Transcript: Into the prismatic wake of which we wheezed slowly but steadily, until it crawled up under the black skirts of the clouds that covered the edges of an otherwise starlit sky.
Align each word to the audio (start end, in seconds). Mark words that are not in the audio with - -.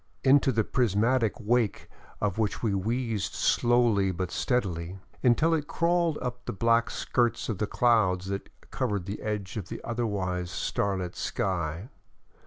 Into 0.23 0.51
the 0.51 0.63
prismatic 0.63 1.39
wake 1.39 1.87
of 2.19 2.39
which 2.39 2.63
we 2.63 2.73
wheezed 2.73 3.35
slowly 3.35 4.11
but 4.11 4.31
steadily, 4.31 4.97
until 5.21 5.53
it 5.53 5.67
crawled 5.67 6.17
up 6.23 6.37
under 6.37 6.41
the 6.47 6.53
black 6.53 6.89
skirts 6.89 7.49
of 7.49 7.59
the 7.59 7.67
clouds 7.67 8.25
that 8.25 8.49
covered 8.71 9.05
the 9.05 9.21
edges 9.21 9.57
of 9.65 9.71
an 9.73 9.79
otherwise 9.83 10.49
starlit 10.49 11.15
sky. 11.15 11.89